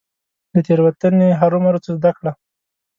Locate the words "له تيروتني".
0.53-1.27